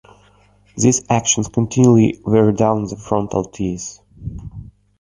[0.77, 3.99] These actions continually wear down the frontal teeth.